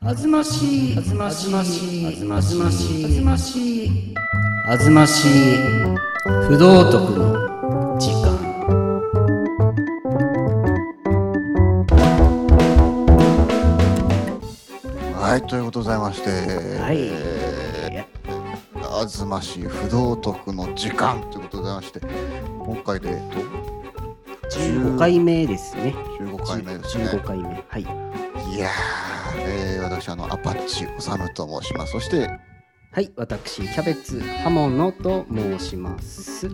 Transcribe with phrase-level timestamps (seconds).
[0.00, 2.54] あずましい、あずましい、あずまし
[3.02, 4.14] い、あずましい、
[4.66, 5.28] あずましい、
[6.46, 8.38] 不道徳の時間。
[15.20, 16.30] はい、ということでございまして、
[16.80, 22.00] はいえー、あずましい不道徳の時間ということでございまして、
[22.58, 23.77] 今回で、えっと、
[24.50, 25.94] 15回目ですね。
[26.20, 27.04] 15回目ですね。
[27.04, 27.64] 15回目。
[27.68, 27.82] はい。
[27.82, 27.84] い
[28.58, 28.70] やー、
[29.40, 31.92] えー、私、あの、アパッチおさむと申します。
[31.92, 32.30] そして、
[32.90, 36.46] はい、私、キャベツ刃物と申します。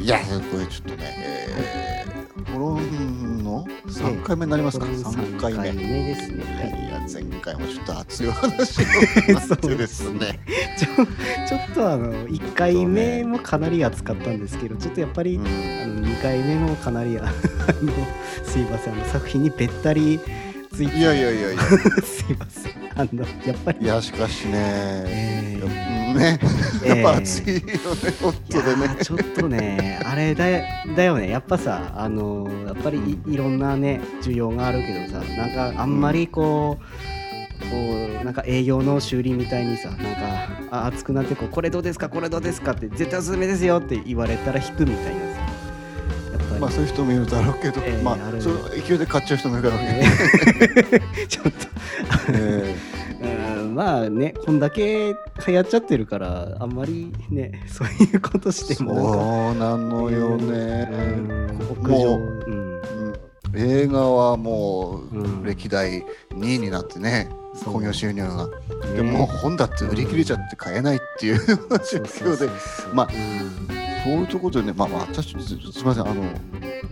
[0.00, 2.13] いやー、これちょっとね、えー、
[2.44, 5.72] ホロンの3回目になりますか、これ3回目。
[5.72, 6.44] 目ですね。
[6.44, 6.90] いはい。
[6.90, 8.84] や、前回もちょっと熱いお話を
[9.32, 10.40] なって ですね。
[10.78, 11.06] ちょ
[11.46, 17.28] ちょっとあの1回目もかなり熱かったんですけどちょっとやっぱり、うんあの2回目もかなりあの
[18.44, 20.18] すいませんあの作品にべったり
[20.72, 21.62] ついていやいやいやいや、
[22.02, 23.78] すいませんあのやっぱり。
[23.84, 26.14] いや、しかしね、えー。
[26.14, 26.38] ね、
[26.84, 26.96] えー。
[26.96, 27.72] やっぱ熱いよね、
[28.22, 28.86] 本いや当でね。
[28.86, 30.44] ーちょっとねあれだ
[30.94, 31.28] だよね。
[31.28, 36.84] やっぱさあのやっぱりいいろんなね需要があるけどさなんかあんまりこう、
[37.70, 40.06] こうなんか営業の修理みたいにさなんか
[40.70, 45.53] あ熱くなってこうこれどうですかこれどうですかって絶対おすすめですよって言われたら引くみたいなさ
[46.54, 51.50] やっぱり、まあそういう人もいるだろうけど、えーまあその勢いで買っちゃう人もいるだろうけど、えーちょっと
[52.32, 52.74] え。
[53.58, 55.14] うんまあねこんだけ
[55.46, 60.88] 流行っちゃってるからあんまりねそういうことーしてもそうなのよね。
[60.92, 61.48] うん。
[61.58, 62.52] 屋も上ううん。
[62.52, 63.14] うん
[63.56, 67.28] 映画はもううん歴代2位になってね、
[67.64, 68.48] 興行収入が。
[68.48, 68.52] ね
[68.96, 72.48] でも本だって売り切れちゃって買えないっていう状況で、
[72.92, 73.08] まあ
[74.04, 76.22] そういうところでね、まあ、私すすみませんあの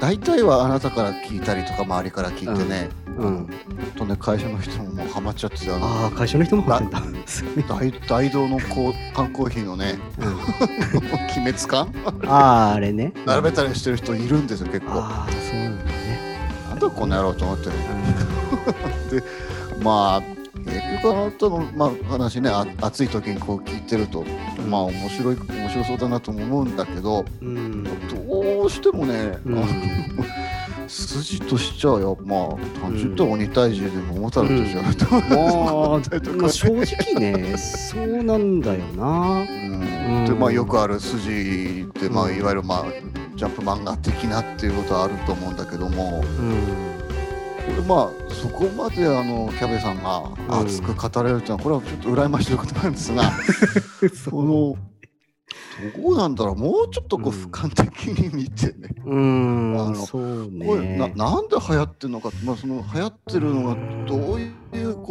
[0.00, 2.88] 大体はあなたから聞いたりとか周りから聞いてね、
[3.18, 3.48] うん。
[3.94, 9.98] とね会社の人ももうハマっちゃっててあのああ会社の人も入って 大大道のこう缶コーヒーのね
[11.36, 11.92] 鬼滅感
[12.26, 13.12] あああれね。
[13.26, 14.92] 並べたりしてる人いるんですよ結構。
[14.94, 15.90] ああそうなんだね。
[16.70, 17.68] なんだこの野郎と思って。
[19.14, 19.22] ね
[19.82, 24.24] まあ結局あなたの、まあ、話ねあ暑い時にこう聞いてると
[24.68, 27.84] まあ面白い面白そうだなとも思うんだけどうん。
[28.18, 29.64] どうしてもね、うん。
[30.88, 35.34] 筋としちゃやまあ単純と鬼退治でも桃太郎としちゃうと。
[35.34, 39.40] ま思ったりとかあ、 まあ、正直ねそうなんだよな。
[39.40, 40.24] うん。
[40.26, 42.38] でまあよくある筋って、まあ、うん。
[42.38, 42.84] いわゆる、まあ、
[43.36, 46.22] ジャンプ漫画的なっていうことはあると思うんだけども。
[46.38, 46.54] うん。
[47.00, 47.03] こ
[47.70, 53.22] れまあそこまであのキャベさんが熱く語れるっていうのはこれはちょっと羨ましいことなんですが
[54.30, 54.76] この
[55.96, 57.44] どうなんだろうもうちょっとこううん。
[57.44, 59.80] 俯瞰的に見てね、うん。
[59.80, 64.52] あのそうこれなんで流行ってるのか、まあ、その流行ってるのがどういう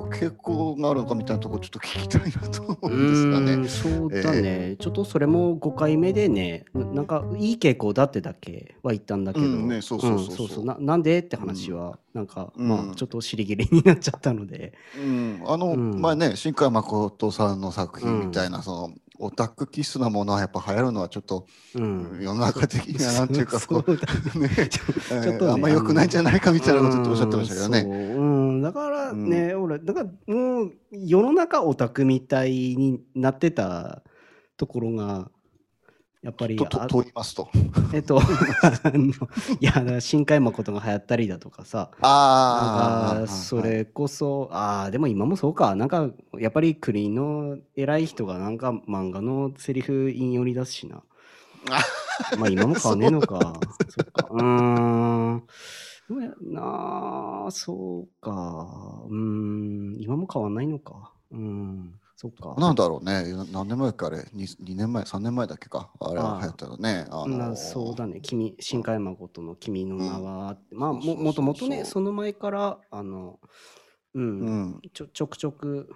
[0.00, 3.56] こう傾向があるのかみたいなところちょっと聞きたいなと思ううんですがね。
[3.56, 10.64] んそうだね、ちょっとそれも5回目でねななんかいい傾向だってだけは言ったんだけど、うんねそうそうそうそう。
[10.64, 12.68] んななんでって話は、なんか、うん。
[12.68, 16.00] まあちょっと尻切れになっちゃったので、うん、あの、うん。
[16.00, 21.46] まあね新海誠さんの作品みたいな、そのオタク気質なものはやっぱ流行るのはちょっと
[21.76, 24.48] うん、世の中的にはなんていうかこそうね。
[24.68, 27.80] ちょっとねあんま良くないんじゃないかみたいなことっておっしゃってましたけどね。
[27.80, 34.02] うん、だからね、俺だからもう世の中オタクみたいになってた
[34.56, 35.30] ところが
[36.22, 37.50] やっぱりととあと言いますと。
[37.92, 38.22] えっと
[39.60, 45.74] いや新海誠が流行ったりだとかさあなんかそれこそああでも今もそうか。
[45.74, 46.08] なんか
[46.38, 51.02] やっぱり国の偉い人がなんか漫画のセリフ引用に出すしな。
[52.38, 53.60] まあ今も変わんねえのか。
[53.90, 54.28] そっか。
[54.30, 55.42] うーん
[56.08, 57.50] でもやなあ。
[57.50, 59.04] そうか。
[59.08, 59.96] うーん。
[60.00, 61.12] 今も変わんないのか。
[61.30, 61.94] うん。
[62.16, 62.54] そっか。
[62.58, 63.32] なんだろうね。
[63.32, 64.18] な何年前かあれ。
[64.18, 65.90] 2, 2年前3年前だっけか。
[66.00, 66.34] あれああ。
[66.34, 67.06] は流行ったらね。
[67.10, 68.20] あのなそうだね。
[68.20, 73.40] 君新海誠の「君の名は」まあそうそうそうももともとねそうその前からあの
[74.14, 74.80] うん、うん。
[74.92, 75.88] ちょちょくちょく、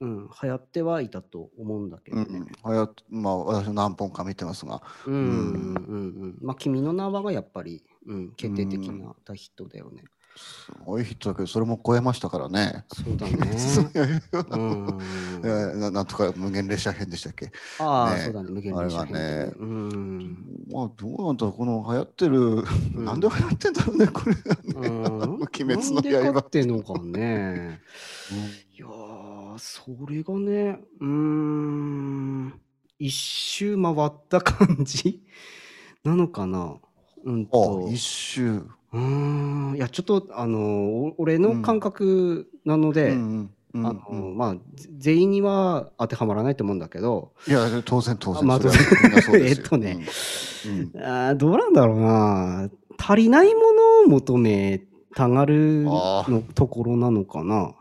[0.00, 2.26] うん、流行ってはいたと思うんだけどね。
[2.28, 6.38] うん流行っまあ私何本か見てますがうんうんうんうん。
[6.42, 10.04] まあ、君の名はがやっぱり、うん、決定的な大ヒットだよね。
[10.38, 12.84] すごいヒットだけどそれも超えましたからね。
[12.92, 13.58] そうだね。
[13.58, 13.88] そ うん。
[15.42, 17.50] えーななんとか無限列車編でしたっけ？
[17.78, 18.50] ああ、ねそうだね。
[18.50, 20.66] 無限列車編あれがねうん。
[20.70, 22.40] まあどうなんだろうこの流行ってる、
[23.00, 24.34] んなんで流行ってんだろうねこれ、
[24.74, 27.80] うん、 鬼滅の刃かってのかね。
[28.76, 32.60] いやー、それがね、うーん、
[32.98, 35.22] 一周回った感じ？
[36.04, 36.76] なのかな？
[37.24, 37.86] うんと。
[37.88, 38.62] あ、一周。
[38.92, 39.74] うん。
[39.76, 40.60] いやちょっとあの
[41.08, 43.16] お俺の感覚なので、うん。
[43.16, 43.50] うんうん
[43.84, 48.42] あのまあぜ全員には当てはまらないと思うんだけど、いや当然当然。
[48.42, 48.72] あまあすよ。
[49.36, 50.06] えっとね。
[50.66, 50.80] うん。
[50.94, 51.02] うん。
[51.04, 52.70] あーどうなんだろうな。
[52.98, 53.66] 足りないもの
[54.06, 54.80] を求め
[55.14, 57.74] たがるのところなのかな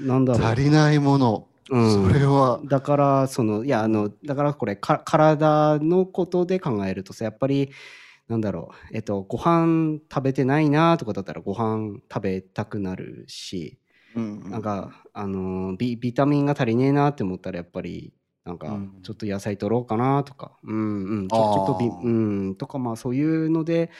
[0.00, 0.48] なんだろう。
[0.50, 2.08] 足りないもの、うん。
[2.08, 2.60] それは。
[2.64, 7.70] だからそのいやあのだからこれか体のことで考えるとさやっぱり
[8.28, 8.96] なんだろう。
[8.96, 13.78] えっとご飯食べてないなとかだったらご飯食べたくなるし
[14.16, 14.50] うんうん。
[14.50, 18.12] なんかあのビビタミンが足りねえなって思ったらやっぱり
[18.44, 19.02] なんかうん。
[19.02, 20.52] ちょっと野菜取ろうかなとか。
[20.64, 21.28] うんうん。
[21.28, 22.02] ちょちょっとビあー。
[22.02, 22.10] う
[22.50, 22.54] ん。
[22.56, 23.90] とかまあそういうので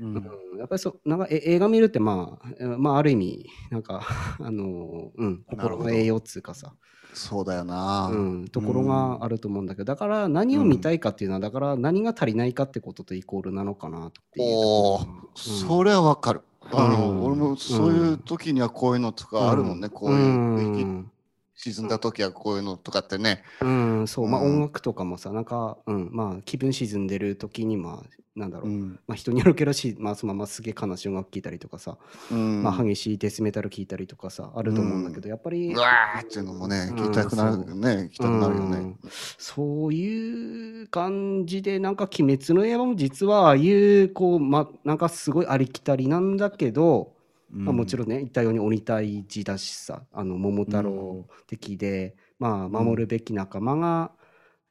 [0.00, 0.14] うん。
[0.16, 0.58] うん。
[0.58, 4.02] やっぱりそうなんかえ映画見るってまあえまあある意味なんか
[4.40, 6.74] あのうん心の栄養っつうかさ。
[7.14, 15.28] そうだよな、うん、ところがあると思うんだけど、だから何を見たいかっていうのは、だから何が足りないかってこととイコールなのかなっていうとおおころが。
[15.36, 16.42] それはわかる、
[16.72, 17.24] あのうん。
[17.24, 21.10] 俺もそういう時にはこういうのとかあるもんね、こういう、うん
[21.56, 23.42] 沈んだ時はこういうのとかってね。
[23.60, 24.54] うん、そう、まあうん。
[24.56, 31.96] 音楽とかもさ、なんか、うん、まあ気分沈んでる時に、まあ、なんだろう、うん、まあ人によるけどし、まあそのまますげえ悲しい音楽聴いたりとかさ、
[32.32, 32.62] うん。
[32.64, 36.96] まあ激しいデスメタル聴いたりとかさ、あると思うんだけど、やっぱりう、わーっていうのもねうん。
[36.96, 37.88] 聞きたくなるよね。
[37.88, 38.76] 聞きたくなるよね。
[38.78, 38.98] うん。
[39.38, 47.13] そういう感じでなんか「鬼滅の刃」も実はああいうこうまなんかすごいありきたりなんだけど、
[47.54, 54.10] まあ、もちろんね言ったように鬼退治だしさあの桃太郎的で、まあ守るべき仲間が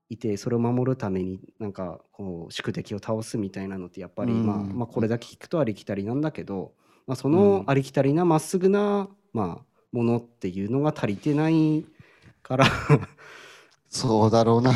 [0.10, 4.46] いてそれを守るためになんかこう宿敵を倒すみたいなのってやっぱり、うん。
[4.46, 6.74] まあ、まあこれだけ聞くとありきたりなんだけど、
[7.08, 11.86] まあ、そのありきたりなまっすぐな、まあ、ものっていうのが足りてない
[12.42, 12.66] から。
[13.90, 14.72] そうだろうな。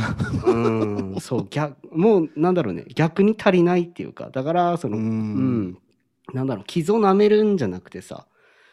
[0.46, 5.78] うんそう逆もうなんだろうね逆に足りないっていうかだからその、ううんん
[6.34, 8.28] なんだろう傷を舐めるんじゃなくてさ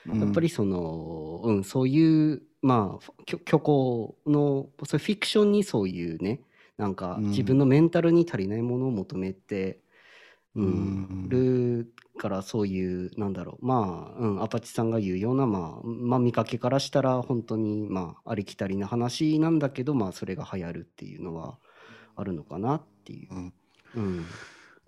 [0.06, 0.20] うん。
[0.20, 6.40] やっぱりその、うん、そういうまあ虚虚構のそうフィクションにそういうね
[6.76, 7.24] なんかうん。
[7.30, 9.80] 自分のメンタルに足りないものを求めて、
[10.56, 11.28] うんうん。
[11.28, 21.58] るからそういうなんだろうまあ、うん、アパッチさんが言うような、まあ、まあ見かけからしたら本当にまあありきたりな話なんだけどまあそれが流行るっていうのは
[22.16, 23.34] あるのかなっていう。
[23.34, 23.52] うん。
[23.96, 24.24] うん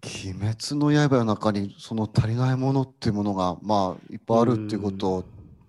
[0.04, 5.24] 鬼滅の刃の中にその足りないものっていうものがまあいっぱいあるっていうこと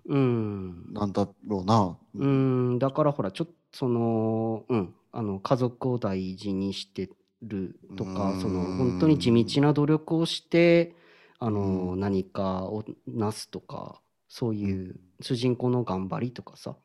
[0.08, 0.92] うん。
[0.92, 1.96] なんだろうな。
[2.14, 7.10] うん、だからほらちょっとその、うん、あの家族を大事にして
[7.42, 8.40] るとかうん。
[8.40, 10.94] その本当に地道な努力をして
[11.38, 11.60] あの、
[11.92, 12.00] うん。
[12.00, 16.76] 何かをなすとかそういう主人公の頑張りとかさ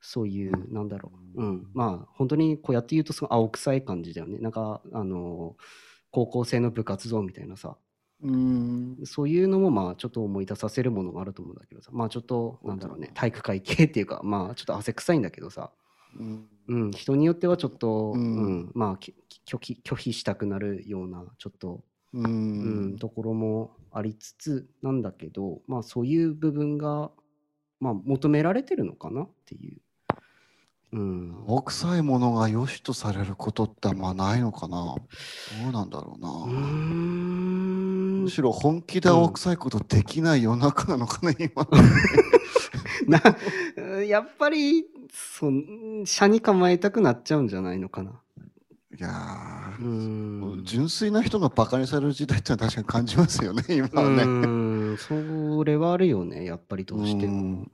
[0.00, 4.38] そういうなんだろう、うん、まあ本当にこうやって言うとすごい青臭い感じだよね。
[4.38, 5.56] なんかあの
[6.10, 7.76] 高校生の部活動みたいなさ。
[8.22, 8.96] うん。
[9.04, 11.90] そういうのもまあちょっと思い出させるものがあると思うんだけどさ。
[11.92, 13.10] まあちょっとなんだろうね。
[13.14, 15.70] 体育会系っていうか まあちょっと汗臭いんだけどさ、
[16.18, 16.48] うん。
[16.68, 18.58] うん、人によってはちょっと、ううん。
[18.64, 19.14] んまあき
[19.46, 22.96] 拒否拒否したくなるようなちょっと、ううんん。
[22.98, 27.10] ところもありつつなんだけどまあそういう部分が、
[27.80, 29.80] まあ、求められてるのかなっていう。
[30.90, 34.98] うん、青臭いものが良しとされることってあんまないのかなど
[35.68, 36.30] うなんだろうな。
[38.22, 41.68] むしろ本気で青臭いことできない世の中なのかな、今。
[43.06, 48.12] なやっぱりそん車に構えたくなっちゃうんじゃないのかな。
[48.98, 49.78] いや
[50.64, 54.22] 純粋な人がバカにされる時代って確かに感じますよね、今はね。
[54.22, 57.66] うんそれはあるよねやっぱりどうしても。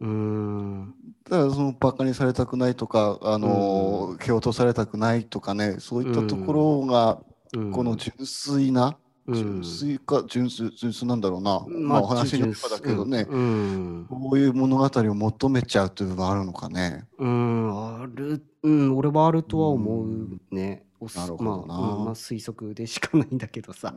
[0.00, 0.94] うん。
[1.28, 7.18] だからそのバカにされたくないとか、あのー蹴落とされたくないとかね、そういったところが、
[7.54, 7.72] うん。
[7.72, 9.34] この純粋な、うん。
[9.34, 14.06] 純粋か純粋純粋なんだろうな、まあ、お話によればだけどね、うん。
[14.08, 17.04] こういう物語を求めちゃうという部分あるのかね。
[17.18, 20.84] うん、ある、うん、俺はあるとは思うね。
[21.14, 21.74] なるほどな。
[21.74, 22.04] まあ、うん。
[22.06, 23.94] まあ推測でしかないんだけどさ。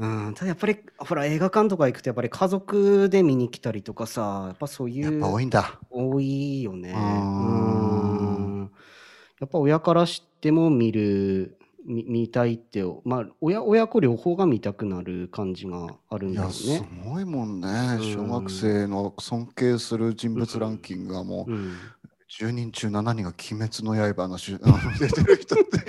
[0.00, 5.12] うん、ただやっぱり、ほら、映画館とか行くと、やっぱり家族で見に来たりとかさ、やっぱそういう。
[5.12, 5.78] やっぱ多いんだ。
[5.90, 6.92] 多いよね。
[6.92, 8.70] うーんうん
[9.40, 16.86] やっぱ親からしても見る、見見たいって、まあ、親親子両方が見たくなる感じがあるんだよすね。
[17.06, 17.68] ごいもんね。
[17.68, 21.72] うん小学生の尊敬する人物ランキングがもううん、
[22.30, 25.80] 10人中7人が鬼滅の刃の の出てる人って。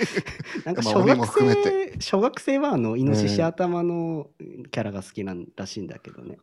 [0.64, 4.28] なんか小学生、小学生はあのイノシシね頭の
[4.70, 6.38] キャラが好きなんらしいんだけどね。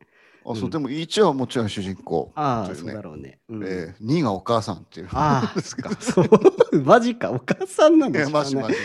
[0.45, 2.31] あそううんでも1はもちろん主人公。
[2.35, 3.39] ああ、といねそうだろうね。
[3.49, 5.09] うんえー、2がお母さんっていう。
[5.11, 5.61] ああ、
[5.99, 6.81] そう。
[6.81, 8.77] マジか、お母さんなんいやだいマジマジマジ。
[8.77, 8.79] うん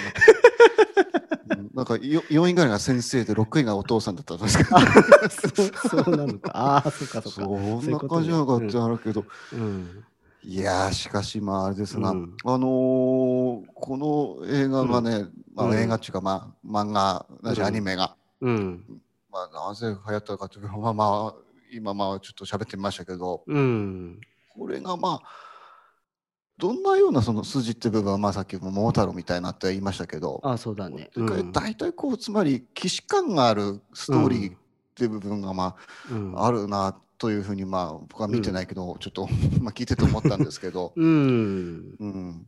[1.74, 4.78] なんか4位ぐらいが先生で6位がお父さんだったんですけど
[6.04, 10.04] そうなのかああそっかそっかそんな感じなのかってあるけど、うん、
[10.46, 13.96] いやしかしまああれですが、うん、あのー、こ
[14.42, 18.84] の映画がね、まあ、映画っていうか、まあ、漫画なしアニメが、うん。
[19.32, 24.20] まあ、なぜ流行ったかというとまあまあ今まあちょっと喋ってみましたけど、うん、
[24.56, 25.28] これがまあ
[26.56, 34.56] どんなようなその筋って部分はまあさっきも桃太郎みたいなって言いましたけどあそうだね、うん、大体こうつまり既視感があるストーリーっ
[34.94, 39.28] ていう部分がまあ、うん、あるなというふうにまあ僕は見てないけど、ちょっと
[39.60, 42.46] まあ聞いてて思ったんですけど、 うん、うん、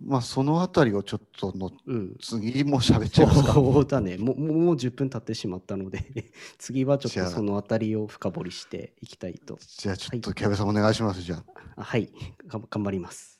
[0.00, 3.52] まあそのあたりをちょっとの、うん、次も喋っちゃいますか。
[3.54, 4.18] そうだね。
[4.18, 9.58] もうもう10分経ってしまったので 次はちょっとそのあたりを深掘りしていきたいと。
[9.78, 11.42] じゃあちょっとキャベさんお願いしますじゃ
[11.76, 11.82] あ。
[11.82, 12.10] はい。
[12.46, 13.35] 頑張ります。